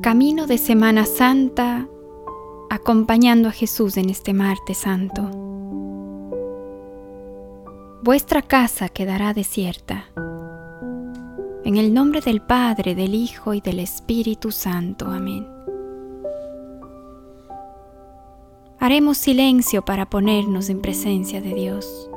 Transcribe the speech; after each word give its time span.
Camino 0.00 0.46
de 0.46 0.58
Semana 0.58 1.04
Santa 1.06 1.88
acompañando 2.70 3.48
a 3.48 3.52
Jesús 3.52 3.96
en 3.96 4.10
este 4.10 4.32
martes 4.32 4.78
santo. 4.78 5.28
Vuestra 8.04 8.42
casa 8.42 8.88
quedará 8.90 9.34
desierta. 9.34 10.04
En 11.64 11.76
el 11.76 11.92
nombre 11.92 12.20
del 12.20 12.40
Padre, 12.40 12.94
del 12.94 13.12
Hijo 13.12 13.54
y 13.54 13.60
del 13.60 13.80
Espíritu 13.80 14.52
Santo. 14.52 15.06
Amén. 15.08 15.48
Haremos 18.78 19.18
silencio 19.18 19.84
para 19.84 20.08
ponernos 20.08 20.70
en 20.70 20.80
presencia 20.80 21.40
de 21.40 21.54
Dios. 21.54 22.08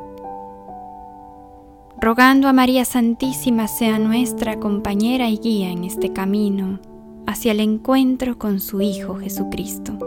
Rogando 2.00 2.48
a 2.48 2.54
María 2.54 2.86
Santísima 2.86 3.68
sea 3.68 3.98
nuestra 3.98 4.60
compañera 4.60 5.30
y 5.30 5.40
guía 5.40 5.72
en 5.72 5.84
este 5.84 6.14
camino 6.14 6.80
hacia 7.28 7.52
el 7.52 7.60
encuentro 7.60 8.38
con 8.38 8.60
su 8.60 8.82
Hijo 8.82 9.16
Jesucristo. 9.16 9.98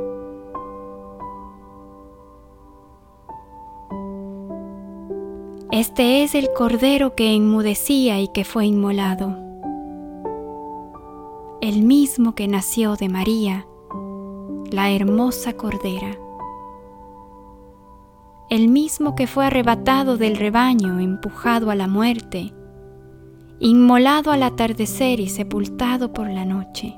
Este 5.70 6.22
es 6.22 6.36
el 6.36 6.50
Cordero 6.56 7.16
que 7.16 7.34
enmudecía 7.34 8.20
y 8.20 8.28
que 8.28 8.44
fue 8.44 8.66
inmolado, 8.66 9.36
el 11.60 11.82
mismo 11.82 12.36
que 12.36 12.46
nació 12.46 12.94
de 12.94 13.08
María, 13.08 13.66
la 14.70 14.92
hermosa 14.92 15.54
Cordera, 15.54 16.16
el 18.50 18.68
mismo 18.68 19.16
que 19.16 19.26
fue 19.26 19.46
arrebatado 19.46 20.16
del 20.16 20.36
rebaño, 20.36 21.00
empujado 21.00 21.70
a 21.70 21.74
la 21.74 21.88
muerte, 21.88 22.52
inmolado 23.58 24.30
al 24.30 24.44
atardecer 24.44 25.18
y 25.18 25.28
sepultado 25.28 26.12
por 26.12 26.28
la 26.28 26.44
noche, 26.44 26.96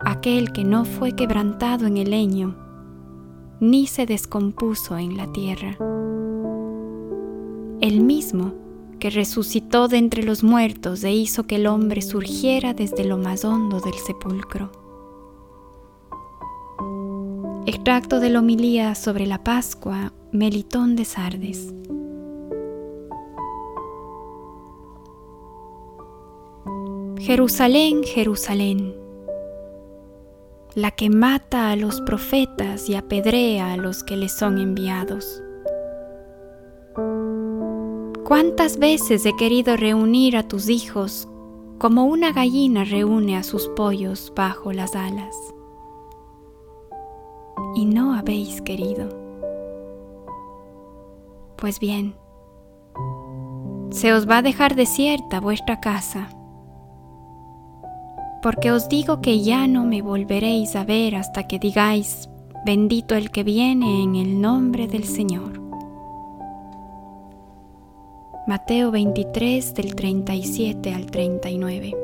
aquel 0.00 0.52
que 0.52 0.64
no 0.64 0.84
fue 0.84 1.12
quebrantado 1.12 1.86
en 1.86 1.96
el 1.96 2.10
leño, 2.10 2.56
ni 3.60 3.86
se 3.86 4.06
descompuso 4.06 4.98
en 4.98 5.16
la 5.16 5.30
tierra 5.32 5.76
el 7.84 8.00
mismo 8.00 8.54
que 8.98 9.10
resucitó 9.10 9.88
de 9.88 9.98
entre 9.98 10.22
los 10.22 10.42
muertos 10.42 11.04
e 11.04 11.12
hizo 11.12 11.46
que 11.46 11.56
el 11.56 11.66
hombre 11.66 12.00
surgiera 12.00 12.72
desde 12.72 13.04
lo 13.04 13.18
más 13.18 13.44
hondo 13.44 13.80
del 13.80 13.92
sepulcro. 13.92 14.72
Extracto 17.66 18.20
de 18.20 18.30
la 18.30 18.38
homilía 18.38 18.94
sobre 18.94 19.26
la 19.26 19.44
Pascua, 19.44 20.14
Melitón 20.32 20.96
de 20.96 21.04
Sardes. 21.04 21.74
Jerusalén, 27.18 28.02
Jerusalén, 28.02 28.94
la 30.74 30.90
que 30.90 31.08
mata 31.08 31.70
a 31.70 31.76
los 31.76 32.00
profetas 32.00 32.88
y 32.88 32.96
apedrea 32.96 33.72
a 33.72 33.76
los 33.76 34.02
que 34.02 34.16
le 34.16 34.28
son 34.28 34.58
enviados. 34.58 35.42
¿Cuántas 38.24 38.78
veces 38.78 39.24
he 39.26 39.36
querido 39.36 39.76
reunir 39.76 40.36
a 40.36 40.48
tus 40.48 40.68
hijos 40.68 41.28
como 41.78 42.06
una 42.06 42.32
gallina 42.32 42.84
reúne 42.84 43.36
a 43.36 43.42
sus 43.42 43.68
pollos 43.68 44.32
bajo 44.34 44.72
las 44.72 44.96
alas? 44.96 45.36
Y 47.76 47.84
no 47.84 48.14
habéis 48.14 48.60
querido. 48.62 49.08
Pues 51.56 51.78
bien, 51.78 52.16
se 53.90 54.12
os 54.12 54.28
va 54.28 54.38
a 54.38 54.42
dejar 54.42 54.74
desierta 54.74 55.38
vuestra 55.38 55.80
casa, 55.80 56.28
porque 58.44 58.70
os 58.70 58.90
digo 58.90 59.22
que 59.22 59.40
ya 59.40 59.66
no 59.66 59.86
me 59.86 60.02
volveréis 60.02 60.76
a 60.76 60.84
ver 60.84 61.16
hasta 61.16 61.46
que 61.48 61.58
digáis, 61.58 62.28
bendito 62.66 63.14
el 63.14 63.30
que 63.30 63.42
viene 63.42 64.02
en 64.02 64.16
el 64.16 64.38
nombre 64.38 64.86
del 64.86 65.04
Señor. 65.04 65.62
Mateo 68.46 68.90
23 68.90 69.72
del 69.72 69.94
37 69.94 70.92
al 70.92 71.06
39. 71.06 71.96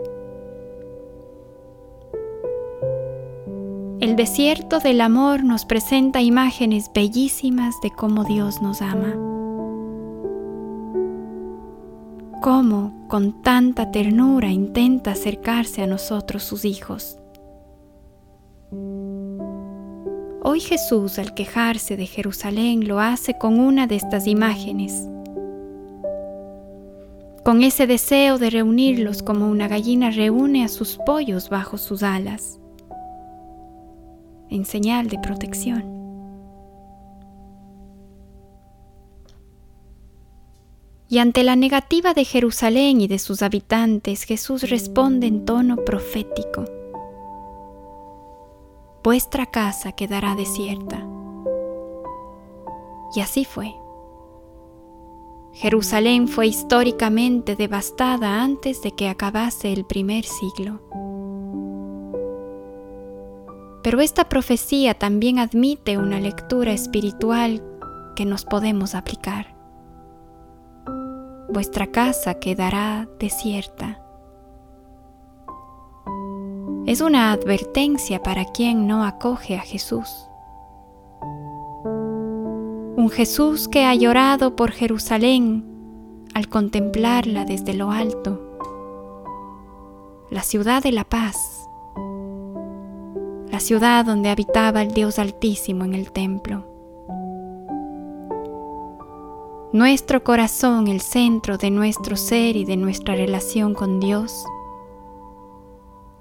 El 4.01 4.17
desierto 4.17 4.79
del 4.79 5.03
amor 5.03 5.45
nos 5.45 5.67
presenta 5.67 6.23
imágenes 6.23 6.91
bellísimas 6.95 7.75
de 7.83 7.91
cómo 7.91 8.25
Dios 8.25 8.63
nos 8.63 8.81
ama. 8.81 9.15
Cómo 12.41 13.00
con 13.11 13.43
tanta 13.43 13.91
ternura 13.91 14.49
intenta 14.49 15.11
acercarse 15.11 15.83
a 15.83 15.87
nosotros 15.87 16.43
sus 16.43 16.65
hijos. 16.65 17.19
Hoy 20.43 20.61
Jesús 20.61 21.19
al 21.19 21.35
quejarse 21.35 21.99
de 21.99 22.07
Jerusalén 22.07 22.89
lo 22.89 23.01
hace 23.01 23.37
con 23.37 23.61
una 23.61 23.87
de 23.87 23.97
estas 23.97 24.27
imágenes 24.27 25.07
con 27.45 27.63
ese 27.63 27.87
deseo 27.87 28.39
de 28.39 28.51
reunirlos 28.51 29.23
como 29.23 29.49
una 29.49 29.67
gallina 29.67 30.11
reúne 30.11 30.63
a 30.63 30.69
sus 30.69 30.99
pollos 30.99 31.49
bajo 31.49 31.79
sus 31.79 32.03
alas, 32.03 32.61
en 34.51 34.65
señal 34.65 35.09
de 35.09 35.19
protección. 35.19 35.90
Y 41.13 41.19
ante 41.19 41.43
la 41.43 41.57
negativa 41.57 42.15
de 42.15 42.25
Jerusalén 42.25 43.01
y 43.01 43.09
de 43.09 43.19
sus 43.19 43.43
habitantes, 43.43 44.23
Jesús 44.23 44.71
responde 44.71 45.27
en 45.27 45.45
tono 45.45 45.75
profético, 45.79 46.65
vuestra 49.03 49.47
casa 49.47 49.91
quedará 49.91 50.37
desierta. 50.37 51.05
Y 53.17 53.23
así 53.23 53.45
fue. 53.45 53.75
Jerusalén 55.53 56.29
fue 56.29 56.47
históricamente 56.47 57.57
devastada 57.57 58.41
antes 58.41 58.81
de 58.83 58.93
que 58.93 59.09
acabase 59.09 59.73
el 59.73 59.85
primer 59.85 60.25
siglo. 60.25 60.81
Pero 63.83 64.01
esta 64.01 64.29
profecía 64.29 64.95
también 64.95 65.41
admite 65.41 65.99
una 65.99 66.21
lectura 66.21 66.71
espiritual 66.71 67.65
que 68.15 68.25
nos 68.25 68.45
podemos 68.45 68.95
aplicar. 68.95 69.60
Vuestra 71.53 71.89
casa 71.89 72.35
quedará 72.35 73.09
desierta. 73.19 74.03
Es 76.87 77.01
una 77.01 77.33
advertencia 77.33 78.23
para 78.23 78.45
quien 78.45 78.87
no 78.87 79.05
acoge 79.05 79.57
a 79.57 79.61
Jesús 79.61 80.31
un 83.01 83.09
Jesús 83.09 83.67
que 83.67 83.85
ha 83.87 83.95
llorado 83.95 84.57
por 84.57 84.73
Jerusalén 84.73 85.65
al 86.35 86.49
contemplarla 86.49 87.47
desde 87.47 87.73
lo 87.73 87.91
alto, 87.91 88.59
la 90.31 90.43
ciudad 90.43 90.83
de 90.83 90.93
la 90.93 91.05
paz, 91.05 91.67
la 93.51 93.59
ciudad 93.59 94.05
donde 94.05 94.29
habitaba 94.29 94.83
el 94.83 94.93
Dios 94.93 95.19
Altísimo 95.19 95.85
en 95.85 95.95
el 95.95 96.13
templo. 96.13 96.70
Nuestro 99.73 100.25
corazón, 100.25 100.89
el 100.89 101.01
centro 101.01 101.57
de 101.57 101.71
nuestro 101.71 102.17
ser 102.17 102.57
y 102.57 102.65
de 102.65 102.77
nuestra 102.77 103.15
relación 103.15 103.73
con 103.73 104.01
Dios, 104.01 104.45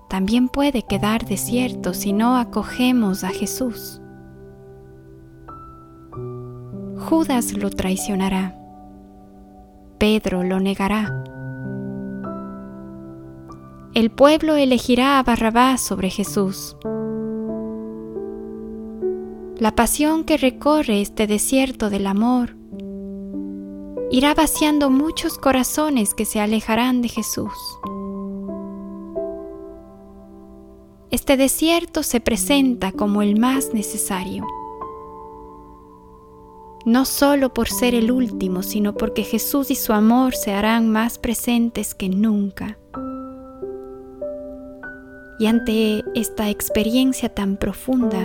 también 0.08 0.50
puede 0.50 0.84
quedar 0.84 1.26
desierto 1.26 1.96
si 1.96 2.14
no 2.14 2.38
acogemos 2.38 3.24
a 3.24 3.30
Jesús. 3.30 4.02
Judas 7.00 7.54
lo 7.54 7.72
traicionará. 7.72 8.56
Pedro 9.98 10.44
lo 10.44 10.60
negará. 10.60 11.24
El 13.96 14.12
pueblo 14.12 14.58
elegirá 14.58 15.18
a 15.18 15.24
Barrabás 15.24 15.82
sobre 15.82 16.12
Jesús. 16.12 16.78
La 19.58 19.74
pasión 19.76 20.24
que 20.24 20.38
recorre 20.38 21.02
este 21.02 21.26
desierto 21.26 21.90
del 21.90 22.06
amor 22.06 22.59
irá 24.12 24.34
vaciando 24.34 24.90
muchos 24.90 25.38
corazones 25.38 26.14
que 26.14 26.26
se 26.26 26.40
alejarán 26.40 27.02
de 27.02 27.10
Jesús. 27.10 27.54
Este 31.12 31.38
desierto 31.38 32.04
se 32.04 32.20
presenta 32.20 32.92
como 32.92 33.22
el 33.22 33.40
más 33.40 33.74
necesario 33.74 34.46
no 36.86 37.06
solo 37.06 37.54
por 37.54 37.68
ser 37.68 37.94
el 37.94 38.12
último, 38.12 38.64
sino 38.64 38.94
porque 38.94 39.24
Jesús 39.24 39.70
y 39.70 39.76
su 39.76 39.94
amor 39.94 40.34
se 40.34 40.54
harán 40.54 40.90
más 40.90 41.20
presentes 41.20 41.94
que 41.94 42.10
nunca. 42.10 42.80
Y 45.40 45.46
ante 45.48 46.04
esta 46.16 46.50
experiencia 46.50 47.30
tan 47.30 47.58
profunda, 47.58 48.20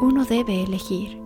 uno 0.00 0.24
debe 0.28 0.62
elegir. 0.62 1.21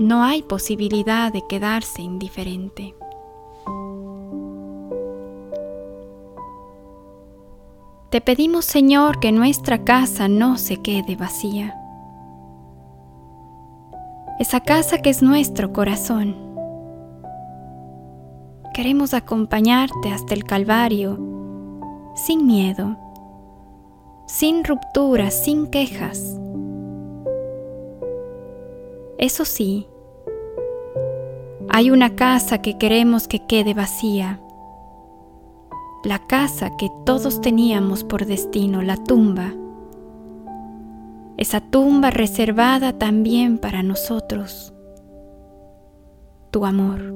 No 0.00 0.24
hay 0.24 0.42
posibilidad 0.42 1.32
de 1.32 1.46
quedarse 1.46 2.02
indiferente. 2.02 2.96
Te 8.10 8.20
pedimos, 8.20 8.64
Señor, 8.64 9.20
que 9.20 9.30
nuestra 9.30 9.84
casa 9.84 10.26
no 10.26 10.58
se 10.58 10.82
quede 10.82 11.14
vacía. 11.14 11.76
Esa 14.40 14.58
casa 14.58 14.98
que 14.98 15.10
es 15.10 15.22
nuestro 15.22 15.72
corazón. 15.72 16.36
Queremos 18.74 19.14
acompañarte 19.14 20.10
hasta 20.12 20.34
el 20.34 20.42
Calvario, 20.42 21.20
sin 22.16 22.46
miedo, 22.46 22.96
sin 24.26 24.64
rupturas, 24.64 25.44
sin 25.44 25.68
quejas 25.68 26.40
eso 29.18 29.44
sí, 29.44 29.86
hay 31.76 31.90
una 31.90 32.14
casa 32.14 32.58
que 32.58 32.78
queremos 32.78 33.26
que 33.26 33.46
quede 33.46 33.74
vacía. 33.74 34.40
La 36.04 36.24
casa 36.26 36.76
que 36.76 36.88
todos 37.04 37.40
teníamos 37.40 38.04
por 38.04 38.26
destino, 38.26 38.80
la 38.80 38.96
tumba. 38.96 39.52
Esa 41.36 41.60
tumba 41.60 42.10
reservada 42.10 42.92
también 42.96 43.58
para 43.58 43.82
nosotros. 43.82 44.72
Tu 46.52 46.64
amor. 46.64 47.12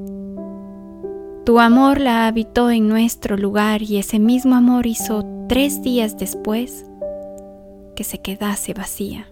Tu 1.45 1.61
amor 1.61 2.01
la 2.01 2.27
habitó 2.27 2.71
en 2.71 2.89
nuestro 2.89 3.37
lugar 3.37 3.83
y 3.83 3.99
ese 3.99 4.19
mismo 4.19 4.57
amor 4.57 4.89
hizo 4.89 5.25
tres 5.49 5.83
días 5.83 6.19
después 6.19 6.85
que 7.95 8.03
se 8.03 8.19
quedase 8.19 8.75
vacía. 8.75 9.29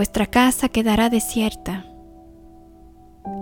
Vuestra 0.00 0.24
casa 0.24 0.70
quedará 0.70 1.10
desierta. 1.10 1.84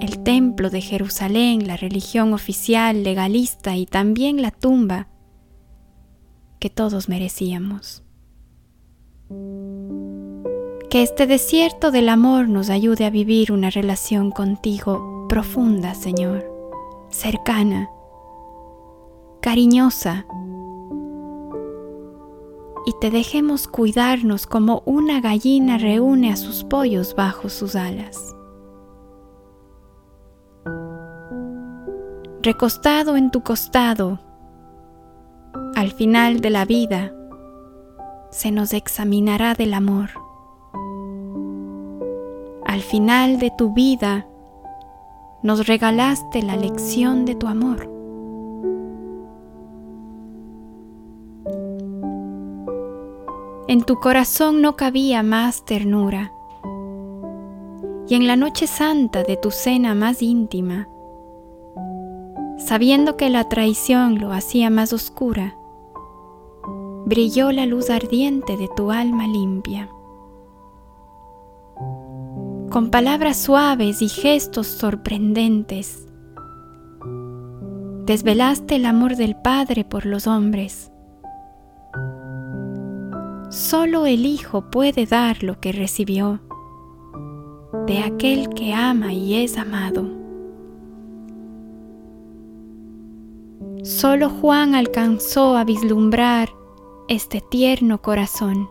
El 0.01 0.25
templo 0.25 0.71
de 0.71 0.81
Jerusalén, 0.81 1.69
la 1.69 1.77
religión 1.77 2.35
oficial, 2.35 3.05
legalista 3.05 3.77
y 3.77 3.87
también 3.87 4.43
la 4.43 4.51
tumba 4.51 5.07
que 6.59 6.69
todos 6.69 7.09
merecíamos. 7.09 8.03
Que 10.91 11.05
este 11.05 11.29
desierto 11.29 11.93
del 11.93 12.09
amor 12.09 12.49
nos 12.49 12.71
ayude 12.71 13.05
a 13.05 13.11
vivir 13.11 13.53
una 13.53 13.71
relación 13.71 14.33
contigo 14.33 15.27
profunda, 15.29 15.95
Señor, 15.95 16.45
cercana, 17.09 17.89
cariñosa, 19.41 20.27
y 22.89 22.95
te 23.03 23.11
dejemos 23.11 23.69
cuidarnos 23.69 24.47
como 24.47 24.83
una 24.87 25.21
gallina 25.21 25.77
reúne 25.77 26.33
a 26.33 26.37
sus 26.37 26.65
pollos 26.65 27.15
bajo 27.15 27.51
sus 27.51 27.77
alas. 27.77 28.35
Recostado 32.41 33.19
en 33.19 33.31
tu 33.31 33.43
costado, 33.43 34.21
al 35.77 35.91
final 35.91 36.41
de 36.41 36.49
la 36.49 36.65
vida, 36.65 37.13
se 38.31 38.51
nos 38.53 38.73
examinará 38.73 39.53
del 39.53 39.75
amor. 39.75 40.09
Al 42.65 42.81
final 42.81 43.39
de 43.39 43.53
tu 43.59 43.75
vida, 43.75 44.27
nos 45.43 45.67
regalaste 45.67 46.41
la 46.43 46.57
lección 46.57 47.27
de 47.27 47.35
tu 47.35 47.49
amor. 47.49 47.98
En 53.69 53.83
tu 53.83 53.97
corazón 53.97 54.63
no 54.63 54.77
cabía 54.77 55.23
más 55.23 55.67
ternura. 55.67 56.33
Y 58.09 58.15
en 58.15 58.27
la 58.27 58.35
noche 58.35 58.67
santa 58.67 59.25
de 59.25 59.37
tu 59.37 59.51
cena 59.51 59.95
más 59.95 60.23
íntima, 60.23 60.89
sabiendo 62.57 63.19
que 63.19 63.29
la 63.29 63.47
traición 63.51 64.19
lo 64.21 64.33
hacía 64.33 64.71
más 64.71 64.95
oscura, 64.95 65.55
brilló 67.05 67.53
la 67.53 67.67
luz 67.67 67.91
ardiente 67.91 68.57
de 68.57 68.71
tu 68.75 68.91
alma 68.91 69.27
limpia. 69.27 69.91
Con 72.71 72.89
palabras 72.91 73.37
suaves 73.37 74.01
y 74.01 74.09
gestos 74.09 74.67
sorprendentes, 74.67 76.07
desvelaste 78.07 78.77
el 78.77 78.87
amor 78.87 79.17
del 79.17 79.37
Padre 79.37 79.85
por 79.85 80.07
los 80.07 80.27
hombres 80.27 80.91
Solo 83.51 84.05
el 84.05 84.27
Hijo 84.27 84.71
puede 84.71 85.07
dar 85.07 85.43
lo 85.43 85.59
que 85.59 85.73
recibió 85.73 86.41
de 87.87 88.01
aquel 88.01 88.51
que 88.51 88.75
ama 88.75 89.15
y 89.15 89.43
es 89.43 89.57
amado. 89.57 90.07
Solo 93.83 94.29
Juan 94.29 94.75
alcanzó 94.75 95.57
a 95.57 95.65
vislumbrar 95.65 96.51
este 97.09 97.41
tierno 97.41 98.03
corazón, 98.03 98.69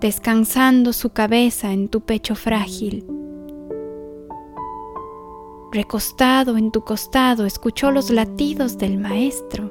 descansando 0.00 0.92
su 0.92 1.10
cabeza 1.10 1.72
en 1.72 1.88
tu 1.88 2.00
pecho 2.00 2.34
frágil. 2.34 3.06
Recostado 5.70 6.56
en 6.56 6.72
tu 6.72 6.82
costado, 6.82 7.46
escuchó 7.46 7.92
los 7.92 8.10
latidos 8.10 8.78
del 8.78 8.98
Maestro, 8.98 9.70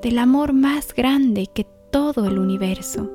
del 0.00 0.18
amor 0.18 0.54
más 0.54 0.94
grande 0.94 1.48
que 1.52 1.66
todo 1.92 2.24
el 2.26 2.38
universo. 2.38 3.08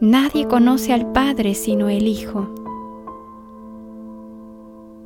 Nadie 0.00 0.46
conoce 0.46 0.92
al 0.92 1.10
Padre 1.12 1.54
sino 1.54 1.88
el 1.88 2.06
Hijo. 2.06 2.48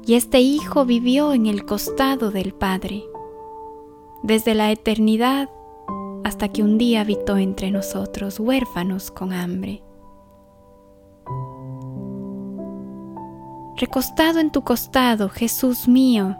Y 0.04 0.14
este 0.14 0.40
Hijo 0.40 0.84
vivió 0.84 1.32
en 1.32 1.46
el 1.46 1.64
costado 1.64 2.30
del 2.30 2.52
Padre, 2.52 3.04
desde 4.22 4.54
la 4.54 4.70
eternidad 4.70 5.48
hasta 6.24 6.48
que 6.48 6.62
un 6.62 6.76
día 6.76 7.02
habitó 7.02 7.36
entre 7.36 7.70
nosotros, 7.70 8.40
huérfanos 8.40 9.12
con 9.12 9.32
hambre. 9.32 9.82
Recostado 13.76 14.40
en 14.40 14.50
tu 14.50 14.62
costado, 14.62 15.28
Jesús 15.28 15.86
mío, 15.86 16.36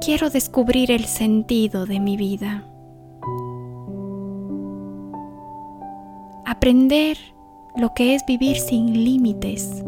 quiero 0.00 0.30
descubrir 0.30 0.90
el 0.90 1.04
sentido 1.04 1.86
de 1.86 2.00
mi 2.00 2.16
vida. 2.16 2.64
Aprender 6.44 7.16
lo 7.76 7.92
que 7.94 8.14
es 8.14 8.24
vivir 8.26 8.56
sin 8.56 8.92
límites 9.04 9.84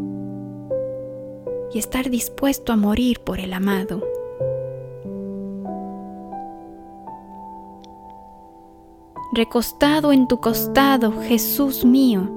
y 1.73 1.79
estar 1.79 2.09
dispuesto 2.09 2.73
a 2.73 2.75
morir 2.75 3.21
por 3.21 3.39
el 3.39 3.53
amado. 3.53 4.03
Recostado 9.31 10.11
en 10.11 10.27
tu 10.27 10.39
costado, 10.39 11.11
Jesús 11.21 11.85
mío, 11.85 12.29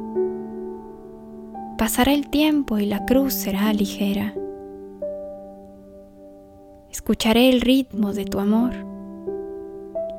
pasará 1.79 2.13
el 2.13 2.29
tiempo 2.29 2.79
y 2.79 2.87
la 2.87 3.05
cruz 3.07 3.33
será 3.33 3.73
ligera. 3.73 4.35
Escucharé 7.03 7.49
el 7.49 7.61
ritmo 7.63 8.13
de 8.13 8.25
tu 8.25 8.39
amor 8.39 8.71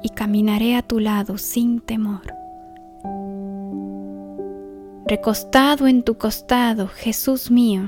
y 0.01 0.09
caminaré 0.09 0.75
a 0.75 0.81
tu 0.81 0.99
lado 0.99 1.37
sin 1.37 1.79
temor. 1.79 2.33
Recostado 5.05 5.87
en 5.87 6.03
tu 6.03 6.17
costado, 6.17 6.89
Jesús 6.89 7.49
mío, 7.49 7.83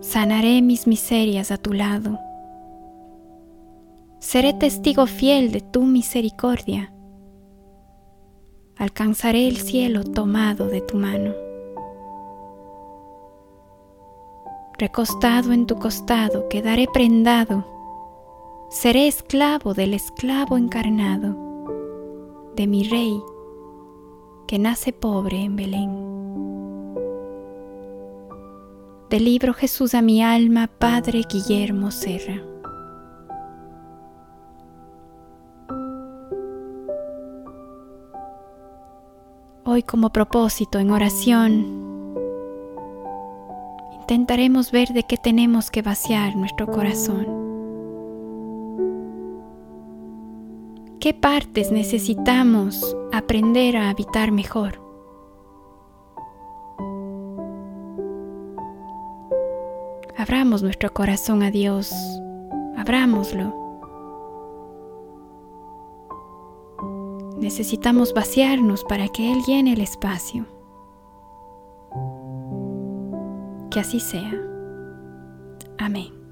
sanaré 0.00 0.62
mis 0.62 0.86
miserias 0.86 1.50
a 1.50 1.58
tu 1.58 1.74
lado. 1.74 2.18
Seré 4.18 4.54
testigo 4.54 5.06
fiel 5.06 5.52
de 5.52 5.60
tu 5.60 5.82
misericordia. 5.82 6.90
Alcanzaré 8.78 9.46
el 9.46 9.58
cielo 9.58 10.04
tomado 10.04 10.68
de 10.68 10.80
tu 10.80 10.96
mano. 10.96 11.43
Recostado 14.78 15.52
en 15.52 15.66
tu 15.66 15.76
costado, 15.76 16.48
quedaré 16.48 16.86
prendado, 16.92 17.64
seré 18.70 19.06
esclavo 19.06 19.74
del 19.74 19.94
esclavo 19.94 20.56
encarnado, 20.56 21.36
de 22.56 22.66
mi 22.66 22.84
rey 22.84 23.22
que 24.46 24.58
nace 24.58 24.92
pobre 24.92 25.42
en 25.42 25.56
Belén. 25.56 26.04
Del 29.10 29.24
libro 29.24 29.54
Jesús 29.54 29.94
a 29.94 30.02
mi 30.02 30.22
alma, 30.22 30.66
Padre 30.66 31.22
Guillermo 31.30 31.90
Serra. 31.90 32.42
Hoy 39.64 39.82
como 39.82 40.10
propósito 40.10 40.78
en 40.78 40.90
oración 40.90 41.83
intentaremos 44.04 44.70
ver 44.70 44.88
de 44.88 45.02
qué 45.04 45.16
tenemos 45.16 45.70
que 45.70 45.80
vaciar 45.80 46.36
nuestro 46.36 46.66
corazón. 46.66 47.26
¿Qué 51.00 51.14
partes 51.14 51.72
necesitamos 51.72 52.94
aprender 53.14 53.78
a 53.78 53.88
habitar 53.88 54.30
mejor? 54.30 54.78
Abramos 60.18 60.62
nuestro 60.62 60.92
corazón 60.92 61.42
a 61.42 61.50
Dios, 61.50 61.90
abrámoslo. 62.76 63.54
Necesitamos 67.38 68.12
vaciarnos 68.12 68.84
para 68.84 69.08
que 69.08 69.32
Él 69.32 69.38
llene 69.46 69.72
el 69.72 69.80
espacio. 69.80 70.53
Que 73.74 73.80
así 73.80 73.98
sea. 73.98 74.30
Amén. 75.78 76.23